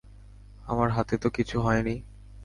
আমার 0.65 0.89
হাতে 0.89 1.15
তো 1.17 1.27
কিছু 1.29 1.57
হয়নি। 1.61 1.95